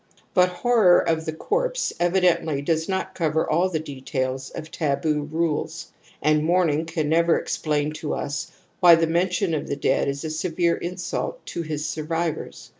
But 0.33 0.49
horror 0.49 0.97
of 0.99 1.25
the 1.25 1.31
corpse 1.31 1.93
evidently 1.99 2.63
does 2.63 2.89
not 2.89 3.13
cover 3.13 3.47
all 3.47 3.69
the 3.69 3.79
details 3.79 4.49
of 4.49 4.71
taboo 4.71 5.29
rules, 5.31 5.91
and 6.23 6.43
mourning 6.43 6.85
can 6.85 7.07
never 7.07 7.37
explain 7.37 7.91
to 8.01 8.15
us 8.15 8.51
why 8.79 8.95
the 8.95 9.05
mention 9.05 9.53
of 9.53 9.67
the 9.67 9.75
dead 9.75 10.07
is 10.07 10.25
a 10.25 10.31
severe 10.31 10.77
insult 10.77 11.45
to 11.45 11.61
his 11.61 11.85
survivors. 11.87 12.69